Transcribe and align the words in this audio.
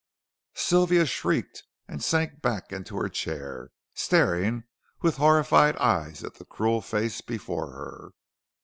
Sylvia 0.55 1.05
shrieked, 1.05 1.61
and 1.87 2.03
sank 2.03 2.41
back 2.41 2.73
in 2.73 2.83
her 2.85 3.07
chair, 3.07 3.69
staring 3.93 4.63
with 5.03 5.17
horrified 5.17 5.77
eyes 5.77 6.23
at 6.23 6.33
the 6.33 6.45
cruel 6.45 6.81
face 6.81 7.21
before 7.21 7.69
her. 7.69 8.09